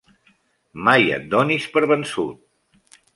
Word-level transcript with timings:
Mai 0.87 1.11
et 1.17 1.27
donis 1.33 1.67
per 1.75 1.83
vençut. 1.93 2.95